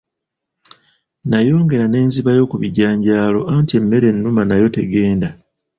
Nayongera 1.29 1.85
ne 1.87 1.99
nzibayo 2.07 2.43
ku 2.51 2.55
bijanjaalo, 2.61 3.39
anti 3.53 3.73
emmere 3.79 4.05
ennuma 4.11 4.41
nayo 4.45 4.67
tegenda. 4.75 5.29